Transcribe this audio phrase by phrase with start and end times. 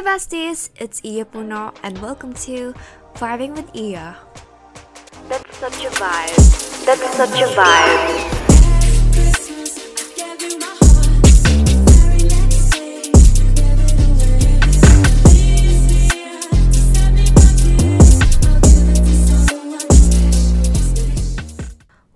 [0.00, 2.72] Hey besties, it's Iya Puno and welcome to
[3.20, 4.16] Vibin with Iya.
[5.28, 6.40] That's such a vibe.
[6.88, 8.08] That's such a vibe.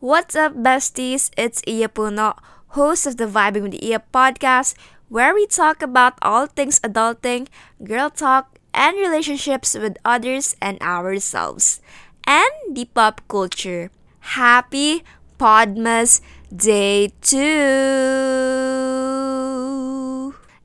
[0.00, 1.28] What's up besties?
[1.36, 2.32] It's Iya Puno,
[2.80, 4.72] host of the Vibin with Iya podcast,
[5.14, 7.46] where we talk about all things adulting,
[7.86, 11.78] girl talk, and relationships with others and ourselves,
[12.26, 13.94] and the pop culture.
[14.34, 15.06] Happy
[15.38, 16.18] Podmas
[16.50, 17.38] Day 2!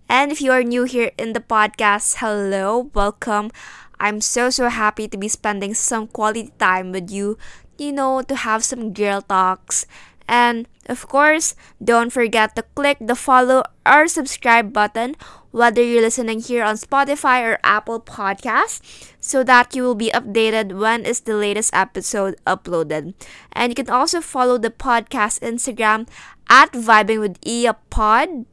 [0.09, 3.53] And if you are new here in the podcast, hello, welcome.
[4.01, 7.37] I'm so so happy to be spending some quality time with you,
[7.77, 9.85] you know, to have some girl talks.
[10.29, 15.17] And of course, don't forget to click the follow or subscribe button
[15.49, 20.77] whether you're listening here on Spotify or Apple Podcasts so that you will be updated
[20.77, 23.17] when is the latest episode uploaded.
[23.53, 26.07] And you can also follow the podcast Instagram
[26.47, 28.45] at Vibin with Iya Pod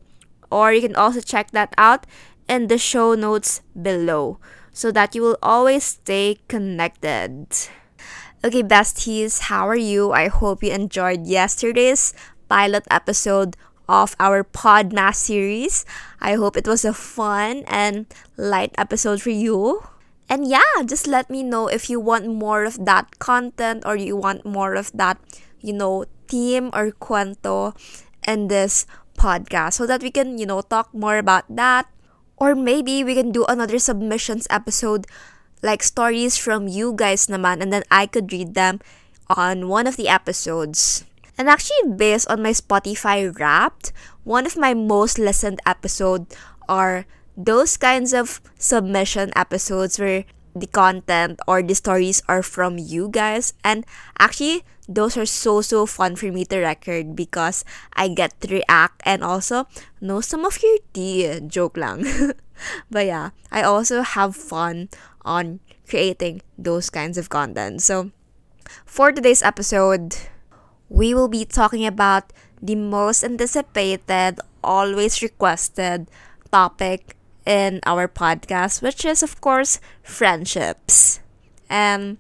[0.51, 2.07] or you can also check that out
[2.49, 4.41] in the show notes below
[4.73, 7.53] so that you will always stay connected.
[8.45, 10.13] Okay, besties, how are you?
[10.13, 12.13] I hope you enjoyed yesterday's
[12.49, 13.57] pilot episode
[13.89, 15.85] of our Podmas series.
[16.21, 19.83] I hope it was a fun and light episode for you.
[20.29, 24.17] And yeah, just let me know if you want more of that content or you
[24.17, 25.19] want more of that,
[25.61, 27.75] you know, theme or cuento
[28.29, 31.89] in this podcast so that we can, you know, talk more about that.
[32.37, 35.07] Or maybe we can do another submissions episode
[35.63, 38.81] like stories from you guys naman and then I could read them
[39.29, 41.05] on one of the episodes.
[41.39, 43.93] And actually based on my Spotify Wrapped,
[44.25, 46.27] one of my most listened episode
[46.69, 47.05] are
[47.37, 50.25] those kinds of submission episodes where
[50.57, 53.53] the content or the stories are from you guys.
[53.63, 53.85] And
[54.19, 59.03] actually those are so so fun for me to record because I get to react
[59.05, 59.69] and also
[60.01, 61.41] know some of your tea.
[61.47, 62.07] Joke lang.
[62.91, 64.89] But yeah I also have fun
[65.27, 68.11] on creating those kinds of content so
[68.87, 70.17] for today's episode
[70.89, 72.33] we will be talking about
[72.63, 76.09] the most anticipated always requested
[76.51, 77.17] topic
[77.47, 81.21] in our podcast, which is, of course, friendships.
[81.71, 82.19] And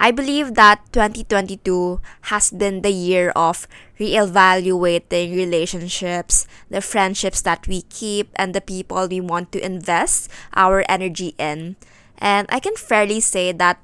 [0.00, 2.00] I believe that 2022
[2.30, 3.66] has been the year of
[3.98, 10.84] reevaluating relationships, the friendships that we keep, and the people we want to invest our
[10.88, 11.76] energy in.
[12.18, 13.82] And I can fairly say that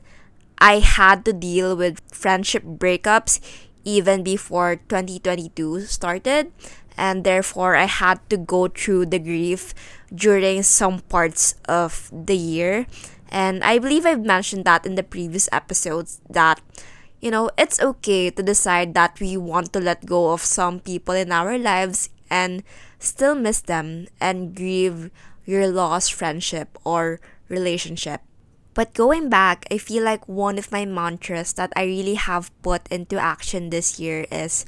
[0.59, 3.41] I had to deal with friendship breakups
[3.85, 6.53] even before 2022 started
[6.97, 9.75] and therefore I had to go through the grief
[10.15, 12.87] during some parts of the year.
[13.31, 16.61] And I believe I've mentioned that in the previous episodes that
[17.25, 21.15] you know, it's okay to decide that we want to let go of some people
[21.15, 22.63] in our lives and
[22.99, 25.11] still miss them and grieve
[25.47, 28.21] your lost friendship or relationship.
[28.75, 32.87] But going back, I feel like one of my mantras that I really have put
[32.93, 34.67] into action this year is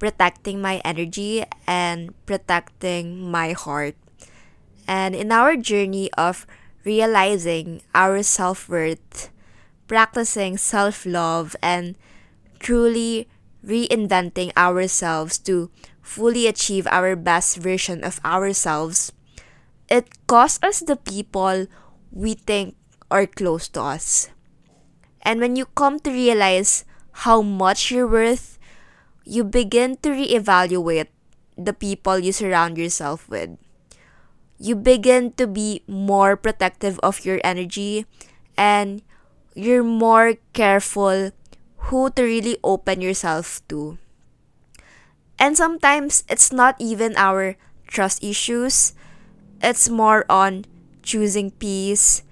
[0.00, 3.94] protecting my energy and protecting my heart.
[4.88, 6.48] And in our journey of
[6.84, 9.30] realizing our self worth,
[9.86, 11.96] practicing self love, and
[12.58, 13.28] truly
[13.64, 15.70] reinventing ourselves to
[16.02, 19.12] fully achieve our best version of ourselves,
[19.88, 21.66] it costs us the people
[22.10, 22.74] we think
[23.10, 24.28] are close to us.
[25.22, 26.84] And when you come to realize
[27.26, 28.58] how much you're worth,
[29.24, 31.08] you begin to reevaluate
[31.56, 33.56] the people you surround yourself with.
[34.62, 38.06] You begin to be more protective of your energy
[38.54, 39.02] and
[39.58, 41.34] you're more careful
[41.90, 43.98] who to really open yourself to.
[45.34, 47.58] And sometimes it's not even our
[47.90, 48.94] trust issues,
[49.58, 50.64] it's more on
[51.02, 52.22] choosing peace,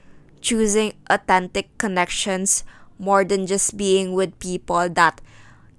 [0.40, 2.62] choosing authentic connections
[2.94, 5.20] more than just being with people that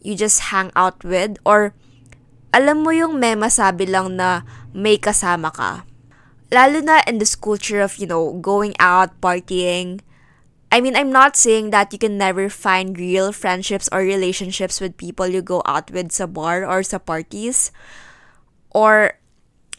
[0.03, 1.71] you just hang out with or
[2.51, 4.43] alam mo yung may masabi lang na
[4.75, 5.87] may kasama ka.
[6.51, 10.03] Lalo na in this culture of, you know, going out, partying.
[10.71, 14.99] I mean, I'm not saying that you can never find real friendships or relationships with
[14.99, 17.71] people you go out with sa bar or sa parties
[18.71, 19.19] or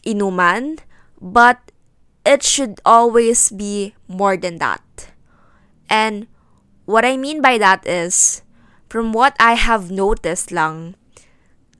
[0.05, 0.81] inuman,
[1.21, 1.71] but
[2.25, 5.13] it should always be more than that.
[5.89, 6.27] And
[6.85, 8.41] what I mean by that is,
[8.89, 10.95] from what I have noticed lang,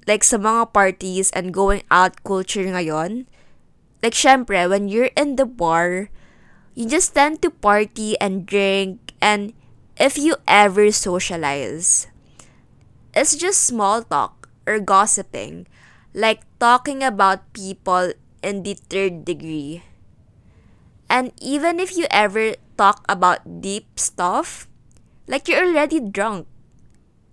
[0.07, 3.29] like sa mga parties and going out culture ngayon,
[4.03, 6.11] like syempre, when you're in the bar,
[6.75, 9.15] you just tend to party and drink.
[9.23, 9.55] And
[9.95, 12.11] if you ever socialize
[13.13, 15.69] it's just small talk or gossiping.
[16.13, 19.83] Like talking about people in the third degree.
[21.09, 24.67] And even if you ever talk about deep stuff
[25.27, 26.47] like you're already drunk.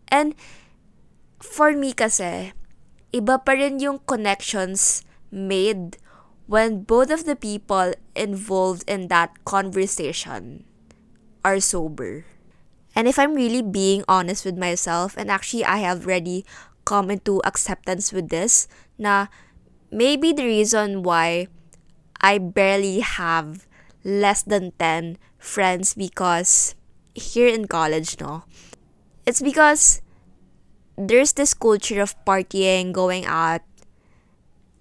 [0.09, 0.35] And
[1.41, 2.53] for me kasi
[3.11, 5.03] iba pa rin yung connections
[5.33, 5.97] made
[6.51, 10.67] when both of the people involved in that conversation
[11.47, 12.27] are sober.
[12.91, 16.45] And if I'm really being honest with myself, and actually I have already
[16.85, 18.67] come into acceptance with this,
[18.99, 19.31] na
[19.95, 21.47] maybe the reason why
[22.19, 23.71] I barely have
[24.03, 26.75] less than 10 friends because
[27.15, 28.43] here in college, no,
[29.23, 30.03] it's because
[30.99, 33.63] there's this culture of partying, going out,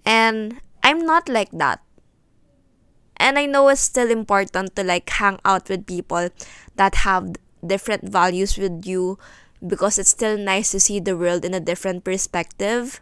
[0.01, 1.81] and I'm not like that.
[3.17, 6.29] And I know it's still important to like hang out with people
[6.75, 7.35] that have
[7.65, 9.19] different values with you
[9.65, 13.01] because it's still nice to see the world in a different perspective.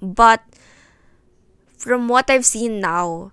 [0.00, 0.40] But
[1.76, 3.32] from what I've seen now,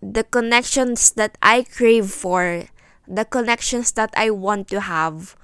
[0.00, 2.64] the connections that I crave for,
[3.06, 5.36] the connections that I want to have,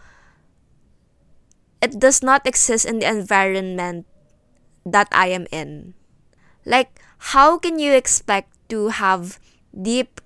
[1.83, 4.07] it does not exist in the environment
[4.87, 5.95] that I am in.
[6.65, 7.01] Like,
[7.35, 9.39] how can you expect to have
[9.71, 10.21] deep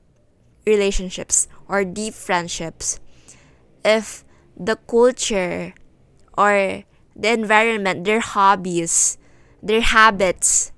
[0.66, 3.00] relationships or deep friendships
[3.84, 4.24] if
[4.56, 5.74] the culture
[6.36, 6.84] or
[7.14, 9.18] the environment, their hobbies,
[9.62, 10.72] their habits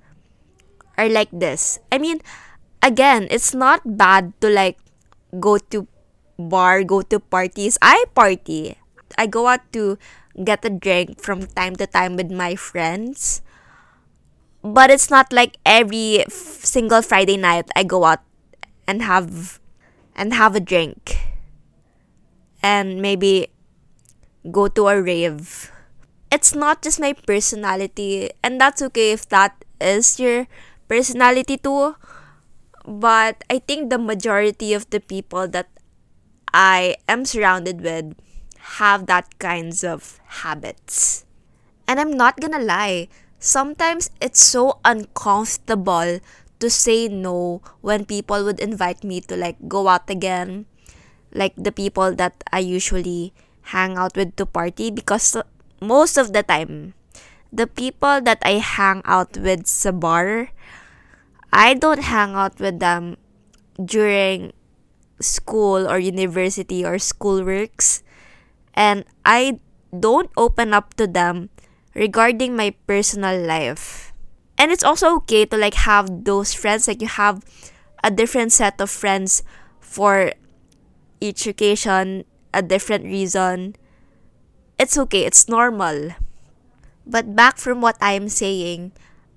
[0.97, 1.79] are like this?
[1.91, 2.21] I mean,
[2.81, 4.77] again, it's not bad to like
[5.39, 5.87] go to
[6.37, 7.77] bar, go to parties.
[7.81, 8.77] I party.
[9.17, 9.97] I go out to
[10.43, 13.41] get a drink from time to time with my friends
[14.63, 18.19] but it's not like every f- single Friday night I go out
[18.87, 19.59] and have
[20.15, 21.17] and have a drink
[22.61, 23.47] and maybe
[24.51, 25.71] go to a rave.
[26.31, 30.47] It's not just my personality and that's okay if that is your
[30.87, 31.95] personality too.
[32.85, 35.69] But I think the majority of the people that
[36.53, 38.15] I am surrounded with
[38.79, 41.25] have that kinds of habits.
[41.87, 43.09] And I'm not gonna lie,
[43.39, 46.19] sometimes it's so uncomfortable
[46.59, 50.67] to say no when people would invite me to like go out again.
[51.31, 53.33] Like the people that i usually
[53.71, 55.37] hang out with to party because
[55.79, 56.97] most of the time
[57.53, 60.49] the people that i hang out with sa bar
[61.53, 63.13] i don't hang out with them
[63.77, 64.51] during
[65.21, 68.03] school or university or school works.
[68.73, 69.59] And i
[69.93, 71.49] don't open up to them
[71.93, 74.13] regarding my personal life.
[74.57, 77.43] And it's also okay to like have those friends, like you have
[78.03, 79.43] a different set of friends
[79.79, 80.33] for
[81.21, 83.75] each occasion, a different reason.
[84.77, 86.15] It's okay, it's normal.
[87.05, 88.91] But back from what I am saying,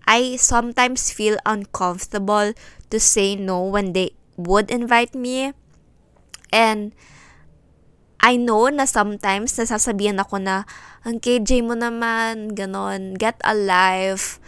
[0.07, 2.53] I sometimes feel uncomfortable
[2.91, 5.53] to say no when they would invite me.
[6.53, 6.93] And
[8.23, 10.63] I know na sometimes nasasabihan ako na,
[11.03, 14.39] ang KJ mo naman, ganon, get a life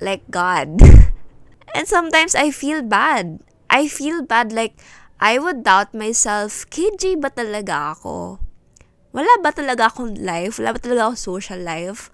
[0.00, 0.80] like God.
[1.76, 3.44] and sometimes I feel bad.
[3.68, 4.80] I feel bad like
[5.20, 8.40] I would doubt myself, KJ ba talaga ako?
[9.12, 10.56] Wala ba talaga akong life?
[10.56, 12.08] Wala ba talaga akong social life?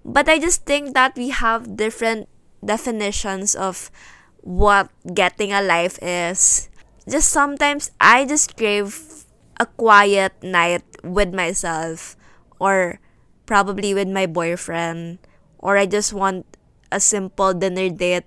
[0.00, 2.26] But I just think that we have different
[2.64, 3.92] definitions of
[4.40, 6.72] what getting a life is.
[7.04, 9.21] Just sometimes I just crave
[9.62, 12.18] a quiet night with myself
[12.58, 12.98] or
[13.46, 15.22] probably with my boyfriend
[15.62, 16.42] or I just want
[16.90, 18.26] a simple dinner date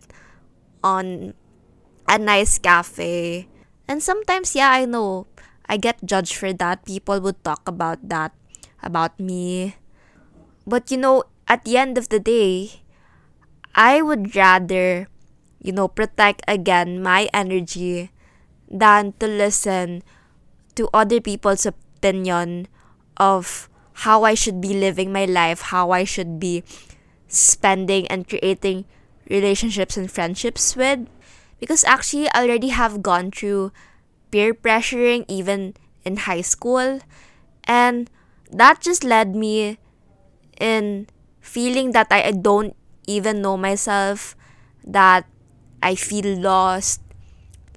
[0.84, 1.36] on
[2.08, 3.48] a nice cafe.
[3.88, 5.28] And sometimes yeah, I know
[5.68, 6.86] I get judged for that.
[6.86, 8.32] People would talk about that
[8.82, 9.76] about me.
[10.66, 12.82] But you know, at the end of the day,
[13.76, 15.08] I would rather,
[15.60, 18.12] you know, protect again my energy
[18.70, 20.02] than to listen
[20.76, 22.68] to other people's opinion
[23.18, 23.70] of
[24.06, 26.64] how I should be living my life, how I should be
[27.28, 28.86] spending and creating
[29.30, 31.08] relationships and friendships with.
[31.60, 33.72] Because actually, I already have gone through
[34.32, 37.00] peer pressuring even in high school.
[37.64, 38.10] And
[38.52, 39.80] that just led me
[40.60, 41.08] in
[41.40, 42.76] feeling that I don't
[43.08, 44.36] even know myself,
[44.84, 45.26] that
[45.82, 47.02] I feel lost,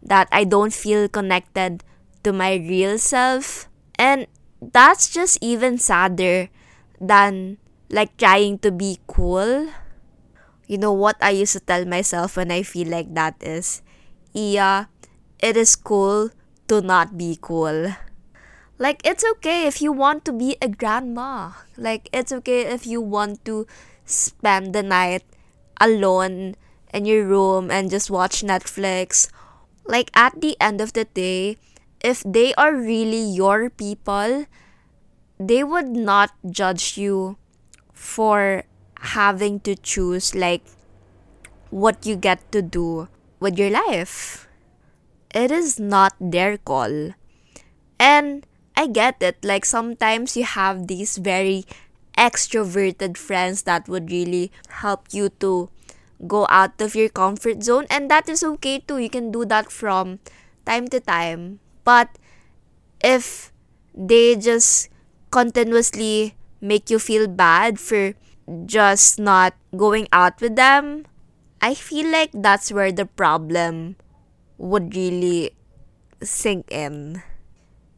[0.02, 1.84] that I don't feel connected
[2.24, 3.68] to my real self.
[3.98, 4.26] And
[4.60, 6.48] that's just even sadder
[7.00, 7.58] than
[7.90, 9.70] like trying to be cool.
[10.66, 13.82] You know what I used to tell myself when I feel like that is,
[14.36, 14.92] Iya,
[15.40, 16.30] it is cool
[16.68, 17.96] to not be cool.
[18.78, 21.58] Like, it's okay if you want to be a grandma.
[21.76, 23.66] Like, it's okay if you want to
[24.04, 25.24] spend the night
[25.80, 26.54] alone
[26.94, 29.26] in your room and just watch Netflix.
[29.84, 31.56] Like, at the end of the day,
[32.00, 34.46] if they are really your people,
[35.38, 37.36] they would not judge you
[37.92, 38.64] for
[39.00, 40.62] having to choose, like,
[41.70, 43.08] what you get to do
[43.40, 44.48] with your life.
[45.34, 47.12] It is not their call.
[48.00, 49.44] And I get it.
[49.44, 51.64] Like sometimes you have these very
[52.16, 55.68] extroverted friends that would really help you to
[56.26, 57.86] go out of your comfort zone.
[57.90, 58.98] And that is okay too.
[58.98, 60.20] You can do that from
[60.64, 61.60] time to time.
[61.88, 62.20] But
[63.00, 63.52] if
[63.96, 64.90] they just
[65.32, 68.12] continuously make you feel bad for
[68.66, 71.06] just not going out with them,
[71.62, 73.96] I feel like that's where the problem
[74.58, 75.56] would really
[76.22, 77.22] sink in.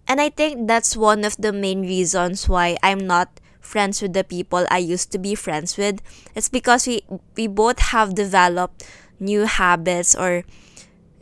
[0.06, 4.24] And I think that's one of the main reasons why I'm not friends with the
[4.24, 6.02] people I used to be friends with.
[6.34, 7.02] It's because we
[7.36, 8.84] we both have developed
[9.20, 10.42] new habits or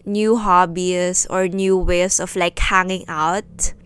[0.09, 3.77] new hobbies or new ways of like hanging out.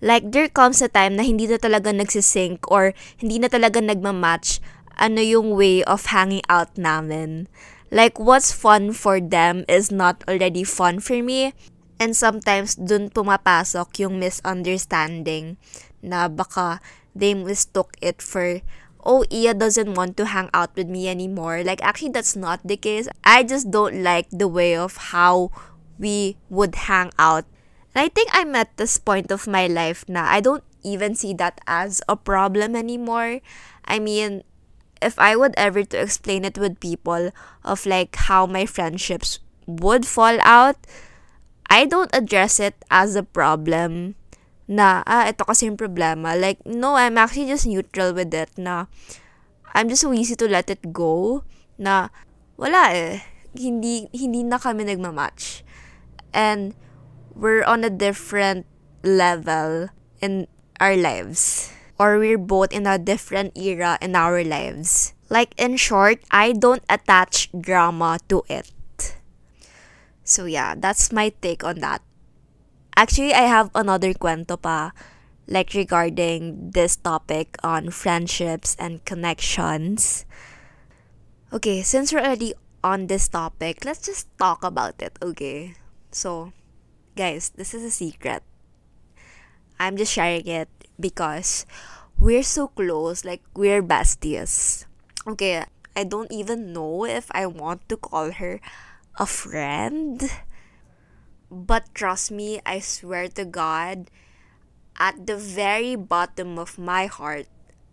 [0.00, 4.64] Like there comes a time na hindi na talaga nagsisync or hindi na talaga nagmamatch
[4.96, 7.52] ano yung way of hanging out namin.
[7.92, 11.52] Like what's fun for them is not already fun for me.
[12.00, 15.60] And sometimes dun pumapasok yung misunderstanding
[16.00, 16.80] na baka
[17.12, 18.64] they mistook it for
[19.04, 21.62] oh Iya doesn't want to hang out with me anymore.
[21.64, 23.08] Like actually that's not the case.
[23.24, 25.50] I just don't like the way of how
[25.98, 27.44] we would hang out.
[27.94, 30.24] And I think I'm at this point of my life now.
[30.24, 33.40] I don't even see that as a problem anymore.
[33.84, 34.42] I mean,
[35.02, 37.32] if I would ever to explain it with people
[37.64, 40.76] of like how my friendships would fall out,
[41.68, 44.16] I don't address it as a problem
[44.70, 46.38] na, ah, ito kasi yung problema.
[46.38, 48.86] Like, no, I'm actually just neutral with it na
[49.74, 51.42] I'm just so easy to let it go
[51.74, 52.14] na
[52.54, 53.26] wala eh.
[53.50, 55.66] Hindi, hindi na kami nagmamatch.
[56.30, 56.78] And
[57.34, 58.70] we're on a different
[59.02, 59.90] level
[60.22, 60.46] in
[60.78, 61.74] our lives.
[61.98, 65.12] Or we're both in a different era in our lives.
[65.28, 68.70] Like, in short, I don't attach drama to it.
[70.30, 72.06] So yeah, that's my take on that.
[73.00, 74.92] Actually, I have another kwento pa
[75.48, 80.28] like regarding this topic on friendships and connections.
[81.48, 82.52] Okay, since we're already
[82.84, 85.80] on this topic, let's just talk about it, okay?
[86.12, 86.52] So,
[87.16, 88.44] guys, this is a secret.
[89.80, 90.68] I'm just sharing it
[91.00, 91.64] because
[92.20, 94.84] we're so close, like we're besties.
[95.24, 95.64] Okay,
[95.96, 98.60] I don't even know if I want to call her
[99.16, 100.28] a friend.
[101.50, 104.10] But trust me, I swear to God,
[104.98, 107.46] at the very bottom of my heart,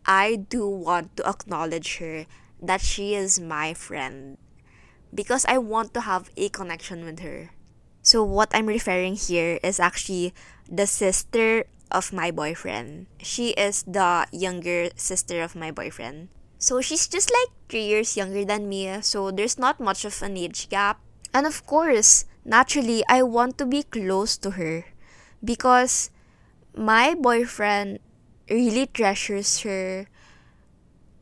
[0.06, 2.26] I do want to acknowledge her
[2.62, 4.38] that she is my friend
[5.14, 7.52] because I want to have a connection with her.
[8.02, 10.34] So, what I'm referring here is actually
[10.70, 13.08] the sister of my boyfriend.
[13.20, 16.30] She is the younger sister of my boyfriend.
[16.58, 20.38] So, she's just like three years younger than me, so there's not much of an
[20.38, 21.02] age gap.
[21.34, 24.86] And of course, naturally, I want to be close to her
[25.44, 26.10] because
[26.74, 28.00] my boyfriend
[28.50, 30.08] really treasures her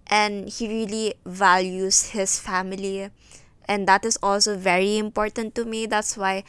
[0.08, 3.10] and he really values his family.
[3.68, 5.88] And that is also very important to me.
[5.88, 6.44] That's why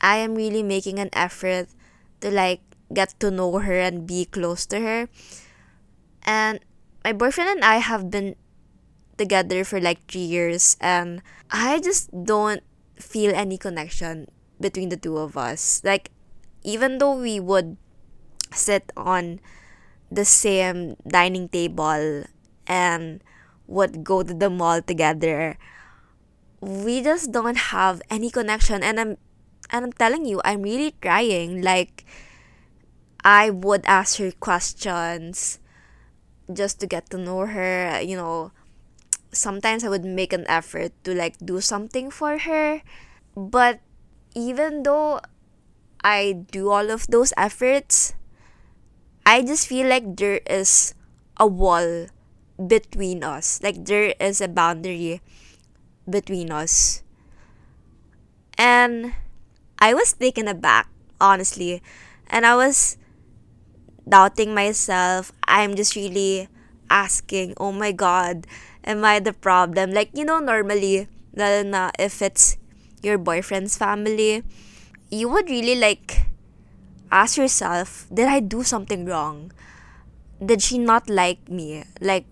[0.00, 1.68] I am really making an effort
[2.20, 2.60] to like
[2.92, 5.08] get to know her and be close to her.
[6.22, 6.60] And
[7.02, 8.36] my boyfriend and I have been
[9.18, 12.62] together for like three years and I just don't
[12.96, 14.28] feel any connection
[14.60, 15.82] between the two of us.
[15.84, 16.10] Like,
[16.62, 17.76] even though we would
[18.52, 19.40] sit on
[20.10, 22.24] the same dining table
[22.66, 23.22] and
[23.66, 25.58] would go to the mall together,
[26.60, 28.82] we just don't have any connection.
[28.82, 29.16] And I'm
[29.70, 31.62] and I'm telling you, I'm really trying.
[31.62, 32.04] Like,
[33.24, 35.58] I would ask her questions
[36.52, 38.00] just to get to know her.
[38.00, 38.52] You know,
[39.34, 42.82] sometimes I would make an effort to like do something for her.
[43.36, 43.80] But
[44.34, 45.20] even though
[46.02, 48.14] I do all of those efforts,
[49.26, 50.94] I just feel like there is
[51.38, 52.06] a wall
[52.58, 53.60] between us.
[53.62, 55.20] Like there is a boundary
[56.08, 57.02] between us.
[58.58, 59.14] And
[59.78, 60.88] I was taken aback,
[61.20, 61.82] honestly.
[62.28, 62.96] And I was
[64.08, 65.32] doubting myself.
[65.46, 66.48] I'm just really
[66.94, 68.46] asking, oh my god,
[68.86, 69.90] am I the problem?
[69.90, 72.56] Like, you know, normally, lalo na if it's
[73.02, 74.46] your boyfriend's family,
[75.10, 76.30] you would really like
[77.10, 79.50] ask yourself, did I do something wrong?
[80.38, 81.82] Did she not like me?
[82.00, 82.30] Like,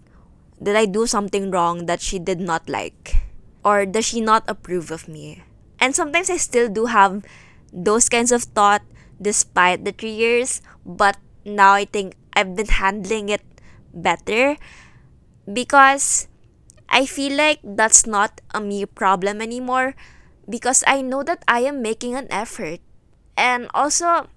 [0.63, 3.19] did I do something wrong that she did not like?
[3.67, 5.43] Or does she not approve of me?
[5.83, 7.27] And sometimes I still do have
[7.73, 8.83] those kinds of thought
[9.21, 13.43] despite the three years, but now I think I've been handling it
[13.95, 14.57] better
[15.51, 16.29] because
[16.89, 19.95] I feel like that's not a me problem anymore
[20.49, 22.81] because I know that I am making an effort.
[23.37, 24.29] And also,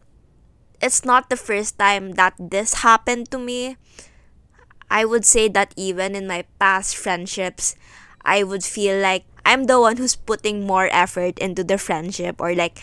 [0.81, 3.77] it's not the first time that this happened to me.
[4.89, 7.75] I would say that even in my past friendships,
[8.23, 12.55] I would feel like I'm the one who's putting more effort into the friendship or
[12.55, 12.79] like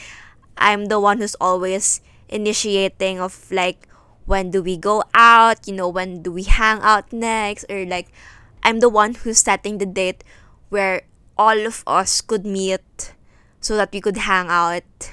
[0.57, 3.88] I'm the one who's always initiating of like
[4.26, 8.12] when do we go out, you know, when do we hang out next or like
[8.62, 10.25] I'm the one who's setting the date
[10.69, 11.02] where
[11.37, 13.14] all of us could meet
[13.61, 15.12] so that we could hang out.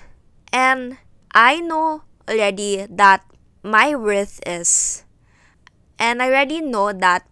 [0.53, 0.97] And
[1.33, 3.25] I know already that
[3.63, 5.03] my worth is
[5.97, 7.27] and I already know that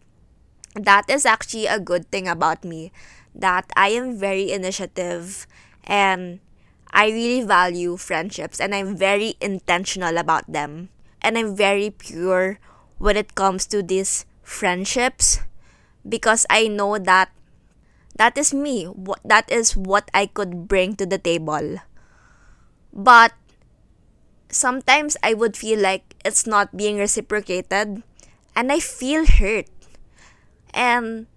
[0.76, 2.92] that is actually a good thing about me
[3.34, 5.48] that I am very initiative
[5.86, 6.40] and
[6.92, 10.90] I really value friendships and I'm very intentional about them.
[11.28, 12.60] And I'm very pure
[13.04, 15.44] when it comes to these friendships
[16.08, 17.32] because I know that
[18.16, 18.86] that is me.
[18.86, 21.84] What that is what I could bring to the table.
[22.94, 23.34] But
[24.50, 28.04] sometimes I would feel like it's not being reciprocated
[28.56, 29.68] and I feel hurt.
[30.74, 31.28] And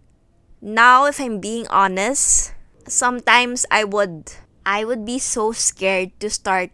[0.60, 2.52] now if I'm being honest,
[2.88, 4.32] sometimes I would
[4.66, 6.70] I would be so scared to start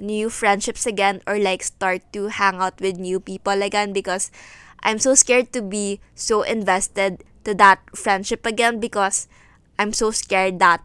[0.00, 4.30] new friendships again or like start to hang out with new people again because
[4.82, 9.28] I'm so scared to be so invested to that friendship again because
[9.78, 10.82] I'm so scared that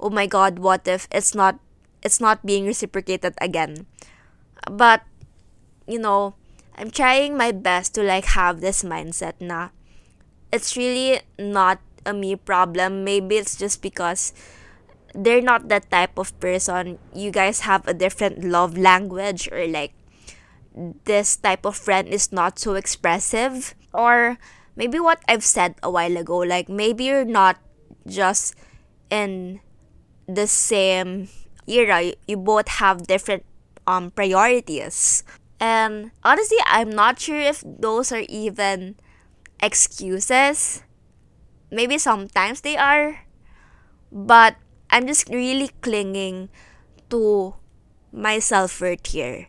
[0.00, 1.58] oh my god what if it's not
[2.02, 3.86] it's not being reciprocated again.
[4.70, 5.02] But
[5.86, 6.34] you know
[6.76, 9.70] I'm trying my best to like have this mindset na
[10.52, 13.04] it's really not a me problem.
[13.04, 14.32] Maybe it's just because
[15.14, 16.98] they're not that type of person.
[17.14, 19.92] You guys have a different love language or like
[21.04, 23.74] this type of friend is not so expressive.
[23.92, 24.38] Or
[24.76, 27.58] maybe what I've said a while ago like maybe you're not
[28.06, 28.54] just
[29.10, 29.60] in
[30.26, 31.28] the same
[31.66, 33.44] era you, both have different
[33.86, 35.24] um priorities.
[35.60, 38.96] And honestly I'm not sure if those are even
[39.62, 40.82] excuses.
[41.70, 43.24] Maybe sometimes they are
[44.10, 44.56] but
[44.92, 46.52] I'm just really clinging
[47.08, 47.54] to
[48.12, 49.48] my self worth here.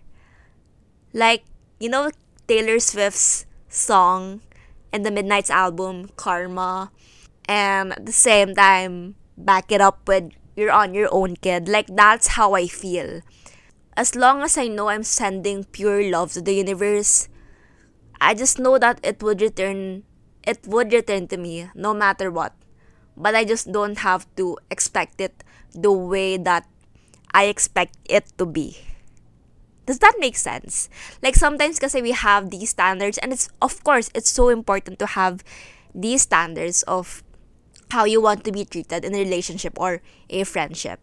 [1.11, 1.43] Like,
[1.79, 2.11] you know,
[2.47, 4.39] Taylor Swift's song
[4.93, 6.91] in the Midnights album, Karma,
[7.43, 11.67] and at the same time, back it up with You're on Your Own Kid.
[11.67, 13.19] Like, that's how I feel.
[13.97, 17.27] As long as I know I'm sending pure love to the universe,
[18.21, 20.03] I just know that it would return
[20.43, 22.51] it would return to me no matter what
[23.17, 26.67] but I just don't have to expect it the way that
[27.33, 28.77] I expect it to be.
[29.85, 30.87] Does that make sense?
[31.21, 35.17] Like sometimes kasi we have these standards and it's of course it's so important to
[35.17, 35.43] have
[35.93, 37.23] these standards of
[37.91, 40.99] how you want to be treated in a relationship or a friendship.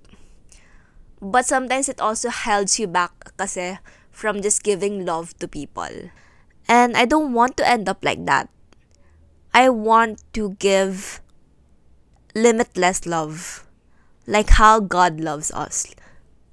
[1.20, 3.78] But sometimes it also holds you back kasi
[4.10, 6.10] from just giving love to people.
[6.66, 8.48] And I don't want to end up like that.
[9.52, 11.20] I want to give
[12.34, 13.66] limitless love,
[14.26, 15.86] like how God loves us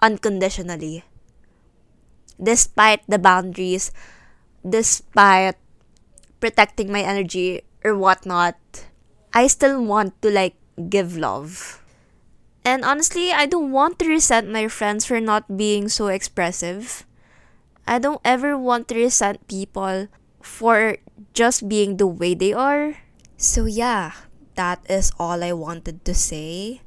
[0.02, 1.04] unconditionally.
[2.42, 3.92] Despite the boundaries,
[4.68, 5.56] despite
[6.40, 8.58] protecting my energy or whatnot,
[9.34, 10.56] I still want to like
[10.90, 11.82] give love.
[12.64, 17.06] And honestly, I don't want to resent my friends for not being so expressive.
[17.88, 20.08] I don't ever want to resent people
[20.42, 20.98] for
[21.34, 23.00] just being the way they are.
[23.38, 24.12] So, yeah,
[24.58, 26.82] that is all I wanted to say.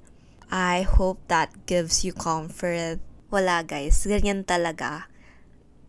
[0.51, 2.99] I hope that gives you comfort.
[3.31, 5.07] Wala guys, ganyan talaga.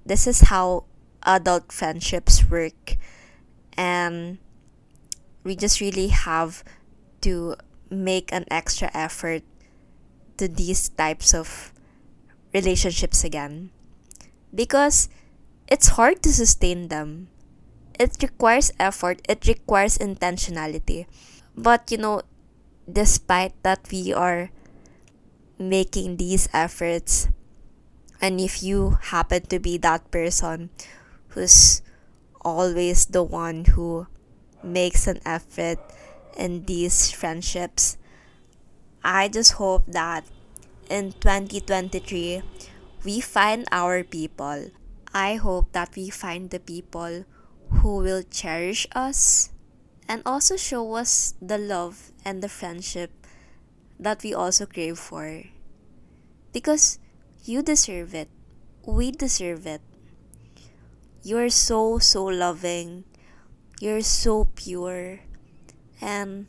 [0.06, 0.86] This is how
[1.26, 2.98] adult friendships work.
[3.74, 4.38] And
[5.44, 6.64] we just really have
[7.26, 7.58] to
[7.90, 9.42] make an extra effort
[10.38, 11.74] to these types of
[12.54, 13.74] relationships again.
[14.54, 15.10] Because
[15.66, 17.30] it's hard to sustain them.
[17.98, 21.06] It requires effort, it requires intentionality.
[21.56, 22.22] But you know,
[22.92, 24.50] despite that we are
[25.60, 27.28] making these efforts,
[28.22, 30.70] and if you happen to be that person
[31.30, 31.82] who's
[32.42, 34.08] always the one who
[34.64, 35.80] makes an effort
[36.38, 37.98] in these friendships,
[39.04, 40.26] I just hope that
[40.90, 42.42] in 2023
[43.04, 44.70] we find our people.
[45.14, 47.26] I hope that we find the people
[47.82, 49.51] who will cherish us
[50.12, 53.12] and also show us the love and the friendship
[53.98, 55.44] that we also crave for.
[56.52, 57.00] Because
[57.46, 58.28] you deserve it.
[58.86, 59.80] We deserve it.
[61.24, 63.06] You're so, so loving.
[63.80, 65.22] You're so pure.
[66.02, 66.48] And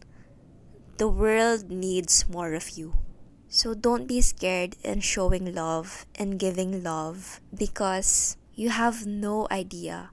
[0.96, 2.98] the world needs more of you.
[3.46, 10.11] So don't be scared in showing love and giving love because you have no idea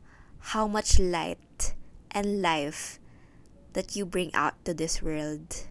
[0.53, 1.73] how much light
[2.11, 2.99] and life
[3.73, 5.65] that you bring out to this world.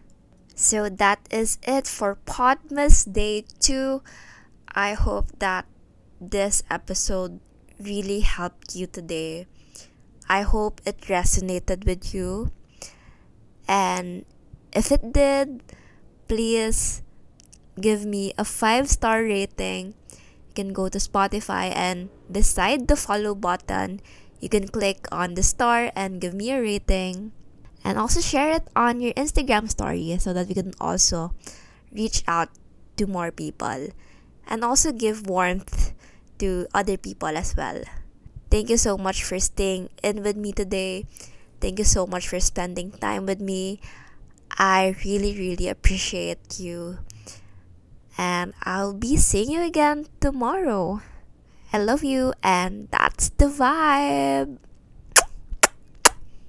[0.55, 4.03] So that is it for Podmas Day 2.
[4.75, 5.65] I hope that
[6.19, 7.39] this episode
[7.79, 9.47] really helped you today.
[10.27, 12.51] I hope it resonated with you.
[13.67, 14.25] And
[14.75, 15.63] if it did,
[16.27, 17.01] please
[17.79, 19.95] give me a 5 star rating.
[20.51, 24.01] You can go to Spotify and beside the follow button,
[24.39, 27.31] you can click on the star and give me a rating.
[27.83, 31.33] And also share it on your Instagram story so that we can also
[31.91, 32.49] reach out
[32.97, 33.89] to more people.
[34.47, 35.93] And also give warmth
[36.39, 37.83] to other people as well.
[38.49, 41.05] Thank you so much for staying in with me today.
[41.61, 43.79] Thank you so much for spending time with me.
[44.57, 46.99] I really, really appreciate you.
[48.17, 51.01] And I'll be seeing you again tomorrow.
[51.71, 54.57] I love you, and that's the vibe.